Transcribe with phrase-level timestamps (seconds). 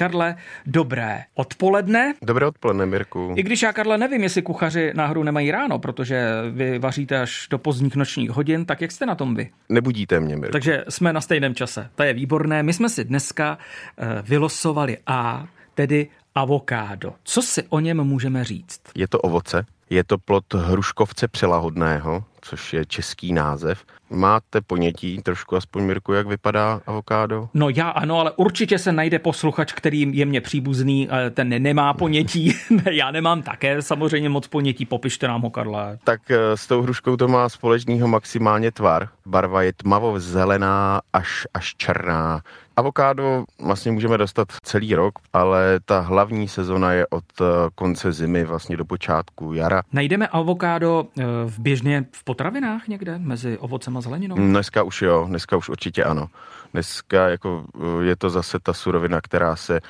[0.00, 0.36] Karle,
[0.66, 2.14] dobré odpoledne.
[2.22, 3.34] Dobré odpoledne, Mirku.
[3.36, 7.58] I když já, Karle, nevím, jestli kuchaři náhodou nemají ráno, protože vy vaříte až do
[7.58, 9.50] pozdních nočních hodin, tak jak jste na tom vy?
[9.68, 10.52] Nebudíte mě, Mirku.
[10.52, 11.90] Takže jsme na stejném čase.
[11.94, 12.62] To je výborné.
[12.62, 13.58] My jsme si dneska
[13.98, 17.14] eh, vylosovali A, tedy avokádo.
[17.24, 18.80] Co si o něm můžeme říct?
[18.94, 23.84] Je to ovoce, je to plod hruškovce přelahodného, což je český název.
[24.10, 27.48] Máte ponětí trošku aspoň, Mirku, jak vypadá avokádo?
[27.54, 32.54] No já ano, ale určitě se najde posluchač, který je mě příbuzný, ten nemá ponětí.
[32.90, 35.98] já nemám také samozřejmě moc ponětí, popište nám ho, Karle.
[36.04, 39.08] Tak eh, s tou hruškou to má společného maximálně tvar.
[39.26, 42.42] Barva je tmavo zelená až, až černá.
[42.76, 48.44] Avokádo vlastně můžeme dostat celý rok, ale ta hlavní sezona je od eh, konce zimy
[48.44, 49.82] vlastně do počátku jara.
[49.92, 54.36] Najdeme avokádo eh, v běžně v potravinách někde mezi ovocem a zeleninou?
[54.36, 56.26] Dneska už jo, dneska už určitě ano.
[56.72, 59.80] Dneska jako eh, je to zase ta surovina, která se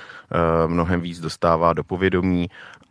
[0.67, 2.49] mnohem víc dostává do povědomí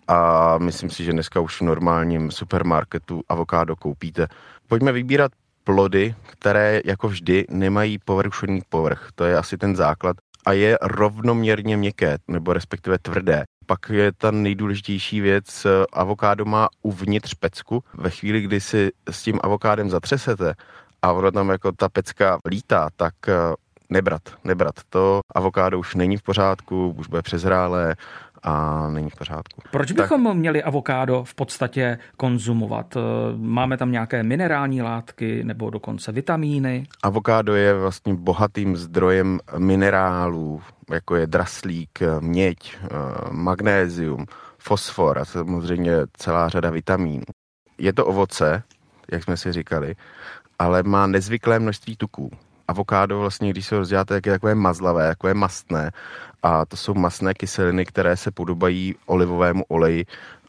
[0.08, 4.27] a myslím si, že dneska už v normálním supermarketu avokádo koupíte.
[4.68, 5.32] Pojďme vybírat
[5.63, 9.10] plody, které jako vždy nemají površový povrch.
[9.15, 13.43] To je asi ten základ a je rovnoměrně měkké, nebo respektive tvrdé.
[13.65, 17.84] Pak je ta nejdůležitější věc, avokádo má uvnitř pecku.
[17.93, 20.54] Ve chvíli, kdy si s tím avokádem zatřesete
[21.02, 23.34] a ono tam jako ta pecka lítá, tak eh,
[23.90, 24.76] nebrat, nebrat.
[24.90, 27.96] To avokádo už není v pořádku, už bude přezrálé,
[28.44, 29.62] a není v pořádku.
[29.72, 30.34] Proč bychom tak...
[30.36, 32.96] měli avokádo v podstatě konzumovat?
[32.96, 33.00] Eh,
[33.36, 36.88] máme tam nějaké minerální látky nebo dokonce vitamíny?
[37.04, 40.62] Avokádo je vlastně bohatým zdrojem minerálů,
[40.92, 42.88] jako je draslík, měď, eh,
[43.32, 44.26] magnézium,
[44.58, 47.24] fosfor a samozřejmě celá řada vitamínů.
[47.77, 48.64] Je to ovoce,
[49.12, 49.96] jak jsme si říkali,
[50.60, 52.32] ale má nezvyklé množství tuků
[52.70, 55.91] avokádo vlastně, když se ho rozděláte, tak je takové mazlavé, takové mastné.
[56.43, 60.05] A to jsou masné kyseliny, které se podobají olivovému oleji.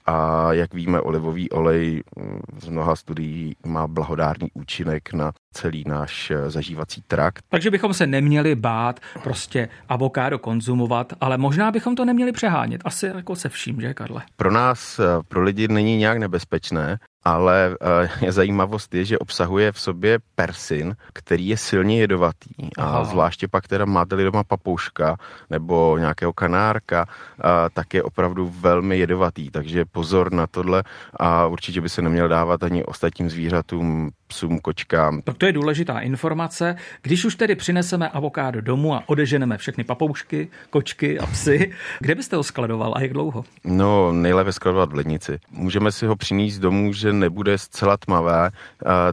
[0.07, 6.31] A jak víme, olivový olej mm, z mnoha studií má blahodárný účinek na celý náš
[6.31, 7.45] eh, zažívací trakt.
[7.49, 12.81] Takže bychom se neměli bát prostě avokádo konzumovat, ale možná bychom to neměli přehánět.
[12.85, 14.23] Asi jako se vším, že Karle?
[14.37, 17.77] Pro nás, eh, pro lidi není nějak nebezpečné, ale
[18.23, 22.55] uh, zajímavost je, že obsahuje v sobě persin, který je silně jedovatý.
[22.79, 22.99] Aha.
[22.99, 25.17] A zvláště pak teda máte-li doma papouška
[25.51, 29.51] nebo nějakého kanárka, uh, tak je opravdu velmi jedovatý.
[29.51, 30.83] Takže pozor na tohle
[31.21, 35.23] a určitě by se neměl dávat ani ostatním zvířatům, psům, kočkám.
[35.23, 36.77] Tak to je důležitá informace.
[37.03, 42.37] Když už tedy přineseme avokádo domů a odeženeme všechny papoušky, kočky a psy, kde byste
[42.37, 43.45] ho skladoval a jak dlouho?
[43.65, 45.39] No, nejlépe skladovat v lednici.
[45.51, 48.51] Můžeme si ho přinést domů, že nebude zcela tmavé,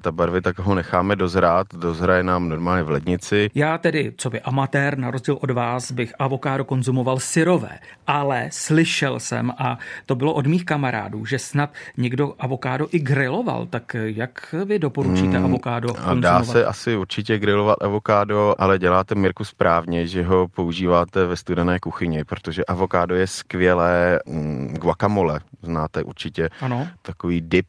[0.02, 3.50] ta barvy, tak ho necháme dozrát, dozraje nám normálně v lednici.
[3.56, 9.20] Já tedy, co by amatér, na rozdíl od vás, bych avokádo konzumoval syrové, ale slyšel
[9.20, 14.56] jsem, a to bylo od mých kamarádů, že snad někdo avokádo i griloval, tak jak
[14.66, 16.20] vy doporučíte hmm, avokádo konzumovat?
[16.20, 21.80] Dá se asi určitě grilovat avokádo, ale děláte Mirku správně, že ho používáte ve studené
[21.80, 26.50] kuchyni, protože avokádo je skvělé mm, guacamole, znáte určitě.
[26.62, 26.88] Ano.
[27.02, 27.68] Takový dip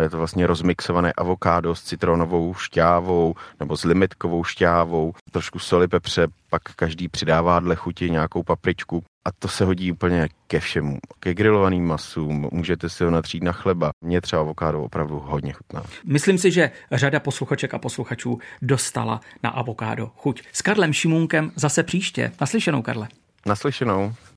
[0.00, 6.26] je to vlastně rozmixované avokádo s citronovou šťávou nebo s limetkovou šťávou, trošku soli, pepře,
[6.50, 10.98] pak každý přidává dle chuti nějakou papričku a to se hodí úplně ke všemu.
[11.20, 13.90] Ke grilovaným masům, můžete si ho natřít na chleba.
[14.04, 15.82] Mně třeba avokádo opravdu hodně chutná.
[16.04, 20.42] Myslím si, že řada posluchaček a posluchačů dostala na avokádo chuť.
[20.52, 22.32] S Karlem Šimunkem zase příště.
[22.40, 23.08] Naslyšenou, Karle.
[23.46, 24.14] Naslyšenou.